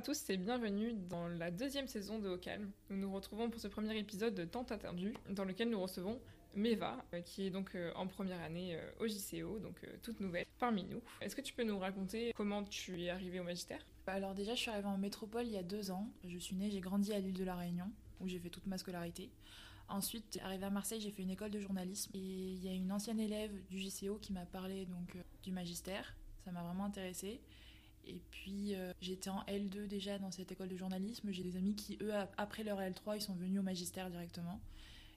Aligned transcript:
à 0.00 0.02
tous 0.02 0.30
et 0.30 0.38
bienvenue 0.38 0.94
dans 1.10 1.28
la 1.28 1.50
deuxième 1.50 1.86
saison 1.86 2.18
de 2.18 2.30
Au 2.30 2.38
Calme. 2.38 2.70
Nous 2.88 2.96
nous 2.96 3.12
retrouvons 3.12 3.50
pour 3.50 3.60
ce 3.60 3.68
premier 3.68 3.98
épisode 3.98 4.34
de 4.34 4.46
Tant 4.46 4.62
attendu, 4.62 5.12
dans 5.28 5.44
lequel 5.44 5.68
nous 5.68 5.78
recevons 5.78 6.18
Meva, 6.54 7.04
euh, 7.12 7.20
qui 7.20 7.44
est 7.44 7.50
donc 7.50 7.74
euh, 7.74 7.92
en 7.96 8.06
première 8.06 8.40
année 8.40 8.76
euh, 8.76 8.90
au 8.98 9.06
JCO, 9.06 9.58
donc 9.58 9.86
toute 10.02 10.20
nouvelle 10.20 10.46
parmi 10.58 10.84
nous. 10.84 11.02
Est-ce 11.20 11.36
que 11.36 11.42
tu 11.42 11.52
peux 11.52 11.64
nous 11.64 11.78
raconter 11.78 12.32
comment 12.34 12.64
tu 12.64 13.02
es 13.02 13.10
arrivée 13.10 13.40
au 13.40 13.44
magistère? 13.44 13.84
Bah 14.06 14.14
Alors 14.14 14.32
déjà, 14.32 14.54
je 14.54 14.60
suis 14.60 14.70
arrivée 14.70 14.88
en 14.88 14.96
métropole 14.96 15.44
il 15.44 15.52
y 15.52 15.58
a 15.58 15.62
deux 15.62 15.90
ans. 15.90 16.08
Je 16.26 16.38
suis 16.38 16.56
née, 16.56 16.70
j'ai 16.70 16.80
grandi 16.80 17.12
à 17.12 17.18
l'île 17.18 17.36
de 17.36 17.44
la 17.44 17.56
Réunion, 17.56 17.92
où 18.20 18.26
j'ai 18.26 18.38
fait 18.38 18.48
toute 18.48 18.66
ma 18.66 18.78
scolarité. 18.78 19.30
Ensuite, 19.90 20.38
arrivée 20.42 20.64
à 20.64 20.70
Marseille, 20.70 21.02
j'ai 21.02 21.10
fait 21.10 21.24
une 21.24 21.30
école 21.30 21.50
de 21.50 21.60
journalisme 21.60 22.10
et 22.14 22.18
il 22.18 22.64
y 22.64 22.70
a 22.70 22.72
une 22.72 22.90
ancienne 22.90 23.20
élève 23.20 23.52
du 23.68 23.78
JCO 23.78 24.16
qui 24.16 24.32
m'a 24.32 24.46
parlé 24.46 24.86
donc 24.86 25.14
du 25.42 25.52
magistère. 25.52 26.16
Ça 26.42 26.52
m'a 26.52 26.62
vraiment 26.62 26.86
intéressée. 26.86 27.42
Et 28.06 28.20
puis 28.30 28.74
euh, 28.74 28.92
j'étais 29.00 29.30
en 29.30 29.42
L2 29.44 29.86
déjà 29.86 30.18
dans 30.18 30.30
cette 30.30 30.50
école 30.52 30.68
de 30.68 30.76
journalisme. 30.76 31.30
J'ai 31.30 31.42
des 31.42 31.56
amis 31.56 31.74
qui, 31.74 31.98
eux, 32.00 32.12
après 32.36 32.64
leur 32.64 32.80
L3, 32.80 33.16
ils 33.16 33.22
sont 33.22 33.34
venus 33.34 33.60
au 33.60 33.62
magistère 33.62 34.10
directement. 34.10 34.60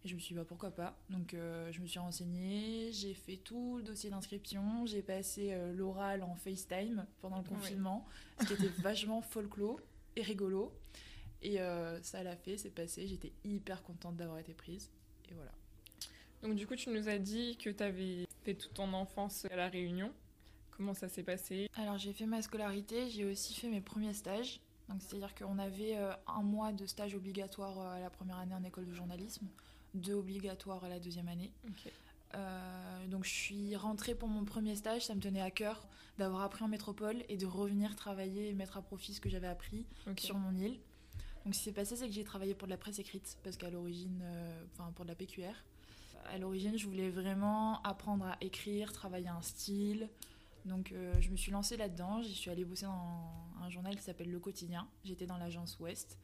Et 0.05 0.10
je 0.10 0.16
me 0.16 0.20
suis 0.20 0.34
dit, 0.34 0.40
bah, 0.40 0.46
pourquoi 0.46 0.72
pas 0.72 0.98
Donc 1.10 1.34
euh, 1.34 1.72
je 1.72 1.80
me 1.80 1.88
suis 1.88 2.00
renseignée, 2.00 2.91
j'ai 2.91 3.14
fait 3.14 3.38
tout 3.38 3.77
le 3.77 3.84
dossier 3.84 4.10
d'inscription, 4.10 4.86
j'ai 4.86 5.02
passé 5.02 5.54
euh, 5.54 5.74
l'oral 5.74 6.24
en 6.24 6.36
FaceTime 6.36 7.05
pendant 7.22 7.38
le 7.38 7.44
confinement, 7.44 8.05
ce 8.41 8.48
qui 8.48 8.54
était 8.54 8.68
vachement 8.82 9.22
folklore 9.22 9.80
et 10.16 10.22
rigolo. 10.22 10.74
Et 11.41 11.58
ça 12.04 12.24
l'a 12.24 12.38
fait, 12.38 12.58
c'est 12.58 12.70
passé, 12.70 13.05
j'étais 13.05 13.34
hyper 13.44 13.84
contente 13.84 14.16
d'avoir 14.16 14.40
été 14.40 14.54
prise. 14.54 14.90
Et 15.30 15.34
voilà. 15.34 15.52
Donc 16.41 16.55
du 16.55 16.66
coup, 16.66 16.77
tu 16.77 16.90
nous 16.90 17.10
as 17.10 17.18
dit 17.18 17.58
que 17.58 17.70
tu 17.70 17.84
avais 17.84 18.26
fait 18.44 18.54
toute 18.54 18.74
ton 18.74 18.94
enfance 18.94 19.46
à 19.52 19.55
La 19.58 19.68
Réunion. 19.68 20.13
Comment 20.77 20.94
ça 20.94 21.08
s'est 21.08 21.24
passé 21.24 21.70
Alors 21.76 21.98
j'ai 21.98 22.13
fait 22.13 22.26
ma 22.26 22.41
scolarité, 22.41 23.10
j'ai 23.10 23.26
aussi 23.26 23.54
fait 23.54 23.70
mes 23.70 23.82
premiers 23.82 24.13
stages. 24.13 24.60
Donc 24.90 25.02
c'est-à-dire 25.02 25.34
qu'on 25.35 25.60
avait 25.60 25.96
euh, 25.96 26.12
un 26.27 26.41
mois 26.41 26.71
de 26.71 26.85
stage 26.85 27.16
obligatoire 27.16 27.79
euh, 27.79 27.98
à 27.98 27.99
la 27.99 28.10
première 28.10 28.38
année 28.38 28.55
en 28.55 28.63
école 28.63 28.85
de 28.85 28.94
journalisme, 28.94 29.48
deux 29.94 30.13
obligatoires 30.13 30.84
à 30.84 30.90
la 30.90 30.99
deuxième 30.99 31.27
année. 31.27 31.51
Euh, 32.35 33.07
donc 33.07 33.24
je 33.24 33.29
suis 33.29 33.76
rentrée 33.76 34.16
pour 34.16 34.27
mon 34.27 34.44
premier 34.44 34.76
stage, 34.76 35.05
ça 35.05 35.16
me 35.16 35.21
tenait 35.21 35.41
à 35.41 35.51
cœur 35.51 35.88
d'avoir 36.18 36.41
appris 36.41 36.63
en 36.63 36.68
métropole 36.68 37.24
et 37.29 37.38
de 37.38 37.46
revenir 37.46 37.96
travailler 37.96 38.49
et 38.49 38.54
mettre 38.54 38.77
à 38.77 38.82
profit 38.82 39.13
ce 39.13 39.21
que 39.21 39.29
j'avais 39.29 39.48
appris 39.48 39.85
sur 40.18 40.38
mon 40.38 40.55
île. 40.55 40.77
Donc 41.46 41.54
ce 41.54 41.60
qui 41.60 41.66
s'est 41.66 41.71
passé, 41.71 41.96
c'est 41.96 42.07
que 42.07 42.13
j'ai 42.13 42.24
travaillé 42.24 42.55
pour 42.55 42.68
de 42.68 42.71
la 42.71 42.77
presse 42.77 42.99
écrite, 42.99 43.38
parce 43.44 43.57
qu'à 43.57 43.70
l'origine, 43.70 44.24
enfin 44.74 44.91
pour 44.96 45.05
de 45.05 45.10
la 45.10 45.16
PQR. 45.16 45.54
À 46.32 46.38
l'origine, 46.38 46.77
je 46.77 46.85
voulais 46.88 47.10
vraiment 47.10 47.82
apprendre 47.84 48.26
à 48.26 48.38
écrire, 48.40 48.94
travailler 48.94 49.27
un 49.27 49.41
style, 49.41 50.07
donc 50.66 50.92
euh, 50.92 51.14
je 51.20 51.30
me 51.30 51.36
suis 51.36 51.52
lancée 51.52 51.78
là-dedans, 51.78 52.22
j'y 52.22 52.34
suis 52.34 52.50
allée 52.50 52.66
bosser 52.66 52.86
dans 52.86 53.32
un 53.62 53.70
journal 53.70 53.96
qui 53.96 54.04
s'appelle 54.04 54.32
Le 54.32 54.40
Quotidien. 54.40 54.88
J'étais 55.04 55.26
dans 55.26 55.38
l'agence 55.38 55.80
Ouest. 55.80 56.18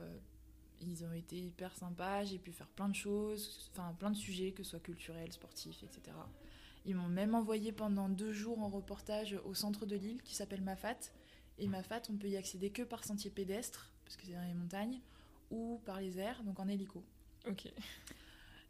Euh, 0.00 0.18
ils 0.80 1.04
ont 1.04 1.12
été 1.12 1.38
hyper 1.38 1.76
sympas, 1.76 2.24
j'ai 2.24 2.38
pu 2.38 2.52
faire 2.52 2.68
plein 2.68 2.88
de 2.88 2.94
choses, 2.94 3.70
enfin 3.72 3.94
plein 3.98 4.10
de 4.10 4.16
sujets, 4.16 4.52
que 4.52 4.64
ce 4.64 4.70
soit 4.70 4.80
culturels, 4.80 5.32
sportifs, 5.32 5.82
etc. 5.84 6.16
Ils 6.84 6.96
m'ont 6.96 7.08
même 7.08 7.34
envoyé 7.36 7.70
pendant 7.70 8.08
deux 8.08 8.32
jours 8.32 8.60
en 8.60 8.68
reportage 8.68 9.38
au 9.44 9.54
centre 9.54 9.86
de 9.86 9.94
l'île 9.94 10.22
qui 10.22 10.34
s'appelle 10.34 10.62
Mafat. 10.62 10.98
Et 11.58 11.68
Mafat, 11.68 12.02
on 12.10 12.16
peut 12.16 12.28
y 12.28 12.36
accéder 12.36 12.70
que 12.70 12.82
par 12.82 13.04
sentier 13.04 13.30
pédestre, 13.30 13.92
parce 14.04 14.16
que 14.16 14.26
c'est 14.26 14.32
dans 14.32 14.42
les 14.42 14.54
montagnes, 14.54 15.00
ou 15.52 15.80
par 15.84 16.00
les 16.00 16.18
airs, 16.18 16.42
donc 16.42 16.58
en 16.58 16.66
hélico. 16.66 17.04
Ok. 17.46 17.72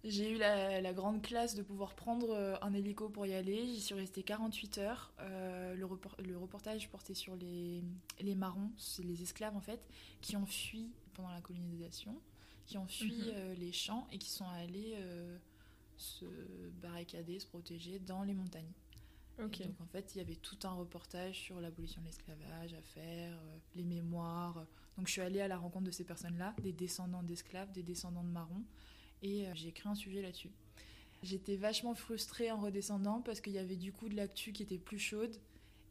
J'ai 0.05 0.33
eu 0.33 0.37
la, 0.37 0.93
grande 0.93 1.23
classe 1.23 1.55
de 1.55 1.63
pouvoir 1.63 1.95
prendre 1.95 2.31
euh, 2.31 2.57
un 2.61 2.75
hélico 2.75 3.09
pour 3.09 3.25
y 3.25 3.35
aller. 3.35 3.67
J'y 3.67 3.81
suis 3.81 3.95
restée 3.95 4.25
48 4.25 4.79
heures. 4.79 5.13
Euh, 5.21 5.75
le, 5.77 5.87
le, 6.25 6.37
reportage 6.37 6.89
portait 6.91 7.15
sur 7.15 7.37
les, 7.37 7.85
les 8.21 8.35
marrons, 8.35 8.73
c'est 8.77 9.05
les 9.05 9.23
esclaves 9.23 9.57
en 9.57 9.61
fait, 9.61 9.81
qui 10.21 10.37
ont 10.37 10.47
fui 10.47 10.91
pendant 11.15 11.31
la 11.31 11.41
colonisation, 11.41 12.21
qui 12.67 12.79
ont 12.79 12.89
fui 12.89 13.13
mhm. 13.13 13.33
euh, 13.35 13.55
les 13.55 13.71
champs 13.71 14.09
et 14.11 14.19
qui 14.19 14.31
sont 14.31 14.49
allés 14.49 14.97
se 15.97 16.25
barricader, 16.81 17.39
se 17.39 17.47
protéger 17.47 18.01
dans 18.01 18.25
les 18.25 18.35
montagnes. 18.35 18.73
donc 19.39 19.53
en 19.81 19.87
fait, 19.87 20.17
il 20.17 20.19
y 20.19 20.21
avait 20.21 20.35
tout 20.35 20.59
un 20.65 20.73
reportage 20.73 21.39
sur 21.39 21.61
l'abolition 21.61 22.01
de 22.01 22.07
l'esclavage 22.07 22.75
à 22.75 22.83
faire, 22.83 23.39
les 23.77 23.85
mémoires. 23.85 24.67
Donc 24.97 25.07
je 25.07 25.13
suis 25.13 25.21
allée 25.21 25.41
à 25.41 25.47
la 25.47 25.59
rencontre 25.59 25.85
de 25.85 25.93
ces 25.93 26.05
personnes-là, 26.05 26.57
des 26.61 26.73
descendants 26.73 27.23
d'esclaves, 27.23 27.71
des 27.71 27.85
descendants 27.85 28.25
de 28.25 28.31
marrons 28.31 28.65
et 29.23 29.47
euh, 29.47 29.51
j'ai 29.55 29.69
écrit 29.69 29.89
un 29.89 29.95
sujet 29.95 30.23
là-dessus. 30.23 30.51
J'étais 31.23 31.57
vachement 31.57 31.95
frustrée 31.95 32.51
en 32.51 32.61
redescendant 32.61 33.21
parce 33.21 33.41
qu'il 33.41 33.53
y 33.53 33.59
avait 33.59 33.77
du 33.77 33.93
coup 33.93 34.09
de 34.09 34.17
l'actu 34.17 34.53
qui 34.53 34.63
était 34.63 34.79
plus 34.79 34.99
chaude 34.99 35.37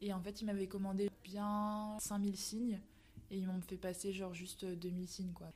et 0.02 0.12
en 0.12 0.20
fait 0.20 0.42
ils 0.42 0.44
m'avaient 0.44 0.66
commandé 0.66 1.10
bien 1.24 1.96
5000 2.00 2.36
signes 2.36 2.80
et 3.30 3.38
ils 3.38 3.46
m'ont 3.46 3.62
fait 3.62 3.78
passer 3.78 4.12
genre 4.12 4.34
juste 4.34 4.64
2000 4.64 5.08
signes 5.08 5.32
quoi. 5.32 5.50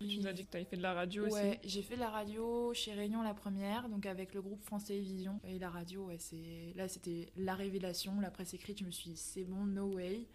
Tu 0.00 0.18
nous 0.18 0.26
as 0.26 0.32
dit 0.32 0.44
que 0.44 0.50
tu 0.50 0.56
avais 0.56 0.64
fait 0.64 0.76
de 0.76 0.82
la 0.82 0.94
radio 0.94 1.26
aussi 1.26 1.34
Ouais, 1.34 1.60
j'ai 1.64 1.82
fait 1.82 1.96
de 1.96 2.00
la 2.00 2.10
radio 2.10 2.72
chez 2.72 2.92
Réunion 2.92 3.22
la 3.22 3.34
première, 3.34 3.88
donc 3.88 4.06
avec 4.06 4.32
le 4.34 4.42
groupe 4.42 4.62
France 4.62 4.84
Télévisions. 4.84 5.40
Et 5.44 5.58
la 5.58 5.70
radio, 5.70 6.04
ouais, 6.04 6.18
c'est... 6.18 6.72
là 6.76 6.88
c'était 6.88 7.32
la 7.36 7.54
révélation, 7.54 8.20
la 8.20 8.30
presse 8.30 8.54
écrite, 8.54 8.78
je 8.78 8.84
me 8.84 8.90
suis 8.90 9.10
dit 9.10 9.16
c'est 9.16 9.44
bon, 9.44 9.64
no 9.64 9.94
way. 9.94 10.26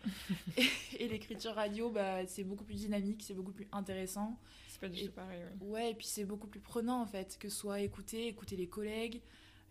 et, 1.00 1.08
l'écriture 1.08 1.54
radio, 1.54 1.90
bah, 1.90 2.26
c'est 2.28 2.44
beaucoup 2.44 2.66
plus 2.66 2.76
dynamique, 2.76 3.24
c'est 3.24 3.34
beaucoup 3.34 3.54
plus 3.54 3.68
intéressant. 3.72 4.38
C'est 4.68 4.82
pas 4.82 4.90
du 4.90 5.06
tout 5.06 5.12
pareil, 5.12 5.40
ouais. 5.40 5.68
Ouais, 5.68 5.92
et 5.92 5.96
puis 5.96 6.08
c'est 6.08 6.26
beaucoup 6.26 6.48
plus 6.48 6.60
prenant 6.60 7.02
en 7.02 7.06
fait, 7.06 7.38
que 7.40 7.48
ce 7.48 7.56
soit 7.56 7.80
écouter, 7.80 8.28
écouter 8.28 8.56
les 8.56 8.68
collègues, 8.68 9.22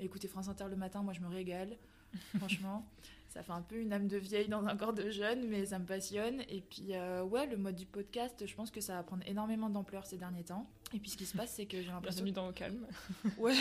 écouter 0.01 0.29
France 0.29 0.49
Inter 0.49 0.67
le 0.71 0.77
matin, 0.77 1.03
moi 1.03 1.13
je 1.13 1.21
me 1.21 1.29
régale, 1.29 1.77
franchement 2.39 2.87
ça 3.33 3.43
fait 3.43 3.53
un 3.53 3.63
peu 3.63 3.77
une 3.77 3.95
âme 3.95 4.09
de 4.09 4.19
vieille 4.19 4.49
dans 4.49 4.67
un 4.67 4.77
corps 4.77 4.93
de 4.93 5.09
jeune, 5.09 5.49
mais 5.49 5.65
ça 5.65 5.79
me 5.79 5.87
passionne. 5.87 6.43
Et 6.51 6.61
puis, 6.61 6.89
euh, 6.91 7.25
ouais, 7.25 7.47
le 7.47 7.57
mode 7.57 7.77
du 7.77 7.87
podcast, 7.87 8.47
je 8.47 8.55
pense 8.55 8.71
que 8.71 8.83
ça 8.83 8.97
va 8.97 9.03
prendre 9.03 9.27
énormément 9.27 9.71
d'ampleur 9.71 10.05
ces 10.05 10.19
derniers 10.19 10.45
temps. 10.45 10.69
Et 10.93 10.99
puis, 10.99 11.11
ce 11.11 11.17
qui 11.17 11.25
se 11.25 11.35
passe, 11.35 11.53
c'est 11.53 11.65
que 11.65 11.81
j'ai 11.81 11.89
l'impression. 11.89 12.25
Bienvenue 12.25 12.33
dans 12.33 12.47
le 12.47 12.53
calme. 12.53 12.87
ouais. 13.39 13.57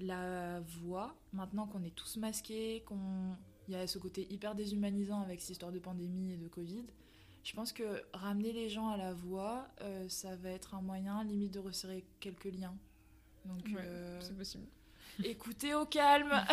La 0.00 0.58
voix, 0.82 1.14
maintenant 1.32 1.68
qu'on 1.68 1.84
est 1.84 1.94
tous 1.94 2.16
masqués, 2.16 2.82
qu'on. 2.86 3.36
Il 3.68 3.74
y 3.74 3.76
a 3.76 3.86
ce 3.86 3.98
côté 3.98 4.26
hyper 4.28 4.56
déshumanisant 4.56 5.22
avec 5.22 5.40
cette 5.40 5.50
histoire 5.50 5.70
de 5.70 5.78
pandémie 5.78 6.32
et 6.32 6.36
de 6.36 6.48
Covid. 6.48 6.84
Je 7.44 7.54
pense 7.54 7.72
que 7.72 8.02
ramener 8.12 8.52
les 8.52 8.68
gens 8.68 8.88
à 8.88 8.96
la 8.96 9.12
voix, 9.12 9.68
euh, 9.80 10.08
ça 10.08 10.34
va 10.34 10.50
être 10.50 10.74
un 10.74 10.82
moyen 10.82 11.22
limite 11.22 11.54
de 11.54 11.60
resserrer 11.60 12.04
quelques 12.18 12.46
liens. 12.46 12.74
Donc, 13.44 13.64
euh, 13.76 14.18
c'est 14.20 14.36
possible. 14.36 14.66
Écoutez 15.22 15.74
au 15.74 15.84
calme 15.84 16.32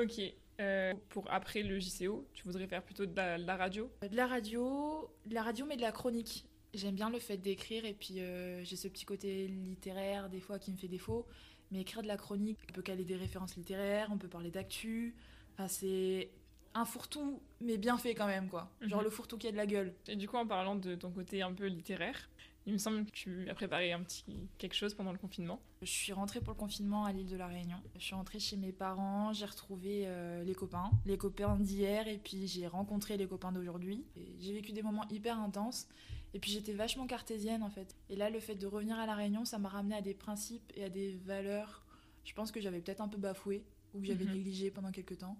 Ok. 0.00 0.20
Euh, 0.60 0.92
pour 1.08 1.30
après 1.30 1.62
le 1.62 1.78
JCO, 1.78 2.26
tu 2.34 2.44
voudrais 2.44 2.66
faire 2.66 2.82
plutôt 2.82 3.06
de 3.06 3.16
la, 3.16 3.56
radio? 3.56 3.90
De 4.08 4.16
la 4.16 4.26
radio, 4.26 5.10
de 5.26 5.34
la 5.34 5.42
radio 5.42 5.66
mais 5.66 5.76
de 5.76 5.82
la 5.82 5.92
chronique. 5.92 6.46
J'aime 6.74 6.94
bien 6.94 7.10
le 7.10 7.18
fait 7.18 7.36
d'écrire 7.36 7.84
et 7.84 7.94
puis 7.94 8.20
euh, 8.20 8.62
j'ai 8.64 8.76
ce 8.76 8.88
petit 8.88 9.04
côté 9.04 9.46
littéraire 9.48 10.28
des 10.30 10.40
fois 10.40 10.58
qui 10.58 10.70
me 10.70 10.76
fait 10.76 10.88
défaut. 10.88 11.26
Mais 11.70 11.80
écrire 11.80 12.02
de 12.02 12.08
la 12.08 12.16
chronique, 12.16 12.58
on 12.68 12.72
peut 12.72 12.82
caler 12.82 13.04
des 13.04 13.16
références 13.16 13.56
littéraires, 13.56 14.08
on 14.12 14.18
peut 14.18 14.28
parler 14.28 14.50
d'actu. 14.50 15.14
Enfin, 15.54 15.68
c'est 15.68 16.30
un 16.74 16.84
fourre-tout, 16.84 17.40
mais 17.60 17.76
bien 17.76 17.98
fait 17.98 18.14
quand 18.14 18.26
même, 18.26 18.48
quoi. 18.48 18.70
Genre 18.80 19.00
mhm. 19.00 19.04
le 19.04 19.10
fourre-tout 19.10 19.38
qui 19.38 19.48
a 19.48 19.52
de 19.52 19.56
la 19.56 19.66
gueule. 19.66 19.94
Et 20.08 20.16
du 20.16 20.28
coup, 20.28 20.36
en 20.36 20.46
parlant 20.46 20.76
de 20.76 20.94
ton 20.94 21.10
côté 21.10 21.42
un 21.42 21.52
peu 21.52 21.66
littéraire, 21.66 22.28
il 22.66 22.72
me 22.72 22.78
semble 22.78 23.04
que 23.06 23.10
tu 23.10 23.48
as 23.50 23.54
préparé 23.54 23.92
un 23.92 24.02
petit 24.02 24.24
quelque 24.58 24.74
chose 24.74 24.94
pendant 24.94 25.12
le 25.12 25.18
confinement. 25.18 25.60
Je 25.82 25.90
suis 25.90 26.12
rentrée 26.12 26.40
pour 26.40 26.52
le 26.52 26.58
confinement 26.58 27.04
à 27.04 27.12
l'île 27.12 27.28
de 27.28 27.36
la 27.36 27.48
Réunion. 27.48 27.76
Je 27.96 28.04
suis 28.04 28.14
rentrée 28.14 28.38
chez 28.38 28.56
mes 28.56 28.72
parents, 28.72 29.32
j'ai 29.32 29.46
retrouvé 29.46 30.04
euh, 30.06 30.44
les 30.44 30.54
copains, 30.54 30.90
les 31.04 31.18
copains 31.18 31.56
d'hier, 31.56 32.06
et 32.06 32.18
puis 32.18 32.46
j'ai 32.46 32.68
rencontré 32.68 33.16
les 33.16 33.26
copains 33.26 33.50
d'aujourd'hui. 33.50 34.04
J'ai 34.38 34.52
vécu 34.52 34.72
des 34.72 34.82
moments 34.82 35.08
hyper 35.10 35.40
intenses, 35.40 35.88
et 36.34 36.38
puis 36.38 36.52
j'étais 36.52 36.72
vachement 36.72 37.06
cartésienne 37.06 37.64
en 37.64 37.70
fait. 37.70 37.96
Et 38.08 38.16
là, 38.16 38.30
le 38.30 38.38
fait 38.38 38.54
de 38.54 38.66
revenir 38.66 38.98
à 38.98 39.06
la 39.06 39.14
Réunion, 39.14 39.44
ça 39.44 39.58
m'a 39.58 39.68
ramené 39.68 39.96
à 39.96 40.00
des 40.02 40.14
principes 40.14 40.72
et 40.76 40.84
à 40.84 40.88
des 40.88 41.16
valeurs. 41.24 41.82
Je 42.24 42.32
pense 42.32 42.52
que 42.52 42.60
j'avais 42.60 42.80
peut-être 42.80 43.00
un 43.00 43.08
peu 43.08 43.18
bafoué 43.18 43.64
ou 43.92 44.00
que 44.00 44.06
j'avais 44.06 44.24
mhm. 44.24 44.34
négligé 44.34 44.70
pendant 44.70 44.92
quelques 44.92 45.18
temps. 45.18 45.36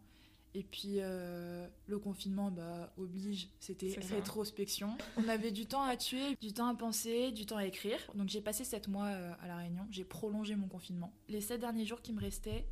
Et 0.54 0.62
puis 0.62 0.96
euh, 0.98 1.66
le 1.86 1.98
confinement 1.98 2.50
bah, 2.50 2.92
oblige, 2.98 3.48
c'était 3.58 3.94
rétrospection. 4.10 4.96
On 5.16 5.28
avait 5.28 5.50
du 5.50 5.66
temps 5.66 5.82
à 5.82 5.96
tuer, 5.96 6.36
du 6.40 6.52
temps 6.52 6.68
à 6.68 6.74
penser, 6.74 7.32
du 7.32 7.46
temps 7.46 7.56
à 7.56 7.64
écrire. 7.64 7.98
Donc 8.14 8.28
j'ai 8.28 8.42
passé 8.42 8.64
sept 8.64 8.88
mois 8.88 9.06
euh, 9.06 9.32
à 9.40 9.48
La 9.48 9.56
Réunion, 9.56 9.86
j'ai 9.90 10.04
prolongé 10.04 10.54
mon 10.54 10.68
confinement. 10.68 11.12
Les 11.28 11.40
sept 11.40 11.60
derniers 11.60 11.86
jours 11.86 12.02
qui 12.02 12.12
me 12.12 12.20
restaient, 12.20 12.66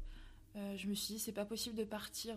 euh, 0.56 0.76
je 0.76 0.88
me 0.88 0.94
suis 0.94 1.14
dit 1.14 1.20
c'est 1.20 1.32
pas 1.32 1.46
possible 1.46 1.76
de 1.76 1.84
partir 1.84 2.36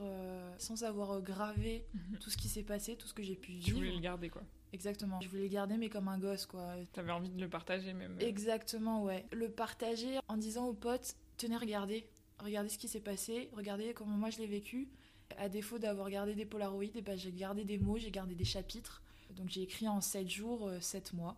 sans 0.60 0.84
avoir 0.84 1.22
gravé 1.22 1.86
mhm. 1.94 2.19
tout 2.19 2.30
ce 2.30 2.38
qui 2.38 2.48
s'est 2.48 2.63
passé, 2.63 2.96
tout 2.96 3.07
ce 3.07 3.13
que 3.13 3.24
j'ai 3.24 3.36
pu 3.36 3.51
vivre. 3.51 3.66
Tu 3.66 3.74
voulais 3.74 3.92
le 3.92 4.00
garder 4.00 4.30
quoi 4.30 4.44
Exactement. 4.72 5.22
Je 5.22 5.30
voulais 5.30 5.44
le 5.44 5.50
garder, 5.50 5.78
mais 5.78 5.88
comme 5.88 6.07
un 6.07 6.18
gosse, 6.18 6.48
quoi. 6.48 6.74
T'avais 6.94 7.12
envie 7.12 7.30
de 7.30 7.39
le 7.39 7.48
partager, 7.48 7.94
même. 7.94 8.18
Exactement, 8.19 9.04
ouais. 9.04 9.24
Le 9.31 9.48
partager 9.48 10.18
en 10.28 10.36
disant 10.36 10.66
aux 10.66 10.74
potes, 10.74 11.16
tenez, 11.38 11.57
regardez. 11.57 12.07
Regardez 12.39 12.69
ce 12.69 12.80
qui 12.80 12.88
s'est 12.88 13.00
passé, 13.00 13.50
regardez 13.54 13.94
comment 13.94 14.18
moi 14.18 14.31
je 14.31 14.39
l'ai 14.39 14.48
vécu. 14.48 14.89
À 15.38 15.50
défaut 15.50 15.80
d'avoir 15.80 16.09
gardé 16.09 16.35
des 16.35 16.45
polaroids, 16.45 16.85
eh 16.95 17.01
ben, 17.01 17.18
j'ai 17.18 17.31
gardé 17.31 17.63
des 17.63 17.77
mots, 17.77 17.97
j'ai 17.97 18.12
gardé 18.12 18.35
des 18.35 18.45
chapitres. 18.45 19.01
Donc 19.35 19.50
j'ai 19.50 19.62
écrit 19.62 19.88
en 19.88 20.01
7 20.01 20.30
jours, 20.30 20.69
7 20.80 21.12
euh, 21.13 21.18
mois. 21.18 21.35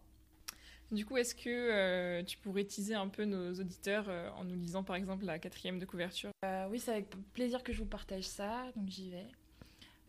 Du 0.92 1.06
coup, 1.06 1.18
est-ce 1.18 1.33
que 1.33 1.50
euh, 1.50 2.24
tu 2.24 2.38
pourrais 2.38 2.63
teaser 2.63 2.94
un 2.94 3.07
peu 3.07 3.25
nos 3.25 3.53
auditeurs 3.53 4.06
euh, 4.07 4.30
en 4.31 4.44
nous 4.44 4.56
lisant 4.56 4.83
par 4.83 4.95
exemple 4.95 5.25
la 5.25 5.39
quatrième 5.39 5.80
de 5.80 5.86
couverture? 5.86 6.30
Oui, 6.69 6.80
c'est 6.80 6.92
avec 6.92 7.09
plaisir 7.33 7.63
que 7.63 7.74
je 7.74 7.80
vous 7.80 7.86
partage 7.86 8.24
ça, 8.24 8.71
donc 8.75 8.89
j'y 8.89 9.09
vais. 9.09 9.27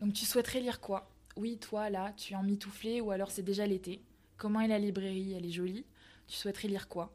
Donc 0.01 0.13
tu 0.13 0.25
souhaiterais 0.25 0.59
lire 0.59 0.79
quoi? 0.79 1.09
Oui, 1.35 1.57
toi, 1.57 1.89
là, 1.89 2.13
tu 2.15 2.33
es 2.33 2.35
en 2.35 2.43
mitouflé 2.43 3.01
ou 3.01 3.11
alors 3.11 3.31
c'est 3.31 3.43
déjà 3.43 3.65
l'été. 3.65 4.01
Comment 4.37 4.61
est 4.61 4.67
la 4.67 4.79
librairie? 4.79 5.33
Elle 5.33 5.45
est 5.45 5.51
jolie. 5.51 5.85
Tu 6.27 6.35
souhaiterais 6.35 6.67
lire 6.67 6.87
quoi? 6.87 7.13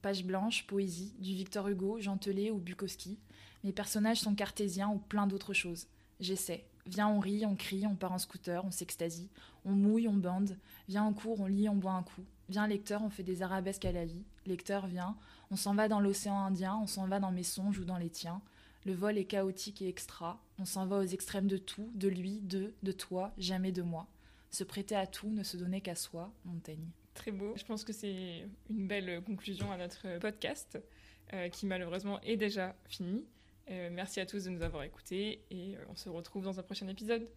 Page 0.00 0.24
blanche, 0.24 0.66
poésie, 0.66 1.14
du 1.18 1.34
Victor 1.34 1.68
Hugo, 1.68 2.00
Gentelet 2.00 2.50
ou 2.50 2.58
Bukowski. 2.58 3.18
Mes 3.64 3.72
personnages 3.72 4.20
sont 4.20 4.34
cartésiens 4.34 4.88
ou 4.88 4.98
plein 4.98 5.26
d'autres 5.26 5.54
choses. 5.54 5.86
J'essaie. 6.20 6.64
Viens, 6.86 7.08
on 7.08 7.20
rit, 7.20 7.46
on 7.46 7.54
crie, 7.54 7.86
on 7.86 7.94
part 7.94 8.12
en 8.12 8.18
scooter, 8.18 8.64
on 8.64 8.70
s'extasie, 8.70 9.28
on 9.64 9.72
mouille, 9.72 10.08
on 10.08 10.14
bande. 10.14 10.56
Viens, 10.88 11.04
on 11.04 11.12
court, 11.12 11.40
on 11.40 11.46
lit, 11.46 11.68
on 11.68 11.76
boit 11.76 11.92
un 11.92 12.02
coup. 12.02 12.24
Viens, 12.48 12.66
lecteur, 12.66 13.02
on 13.02 13.10
fait 13.10 13.22
des 13.22 13.42
arabesques 13.42 13.84
à 13.84 13.92
la 13.92 14.04
vie. 14.04 14.24
Lecteur, 14.46 14.86
viens, 14.86 15.16
on 15.50 15.56
s'en 15.56 15.74
va 15.74 15.88
dans 15.88 16.00
l'océan 16.00 16.38
Indien, 16.44 16.76
on 16.82 16.86
s'en 16.86 17.06
va 17.06 17.20
dans 17.20 17.30
mes 17.30 17.44
songes 17.44 17.78
ou 17.78 17.84
dans 17.84 17.98
les 17.98 18.10
tiens. 18.10 18.42
Le 18.84 18.94
vol 18.94 19.16
est 19.16 19.26
chaotique 19.26 19.80
et 19.80 19.88
extra. 19.88 20.42
On 20.58 20.64
s'en 20.64 20.86
va 20.86 20.98
aux 20.98 21.06
extrêmes 21.06 21.46
de 21.46 21.56
tout, 21.56 21.88
de 21.94 22.08
lui, 22.08 22.40
de, 22.40 22.74
de 22.82 22.92
toi, 22.92 23.32
jamais 23.38 23.70
de 23.70 23.82
moi. 23.82 24.08
Se 24.50 24.64
prêter 24.64 24.96
à 24.96 25.06
tout, 25.06 25.30
ne 25.30 25.44
se 25.44 25.56
donner 25.56 25.80
qu'à 25.80 25.94
soi, 25.94 26.32
Montaigne. 26.44 26.88
Très 27.14 27.30
beau. 27.30 27.54
Je 27.56 27.64
pense 27.64 27.84
que 27.84 27.92
c'est 27.92 28.46
une 28.70 28.86
belle 28.88 29.22
conclusion 29.22 29.70
à 29.70 29.76
notre 29.76 30.18
podcast, 30.18 30.78
euh, 31.32 31.48
qui 31.48 31.66
malheureusement 31.66 32.20
est 32.22 32.36
déjà 32.36 32.74
fini. 32.86 33.24
Euh, 33.70 33.88
merci 33.92 34.20
à 34.20 34.26
tous 34.26 34.44
de 34.44 34.50
nous 34.50 34.62
avoir 34.62 34.82
écoutés 34.82 35.44
et 35.50 35.76
euh, 35.76 35.84
on 35.88 35.94
se 35.94 36.08
retrouve 36.08 36.44
dans 36.44 36.58
un 36.58 36.62
prochain 36.62 36.88
épisode. 36.88 37.28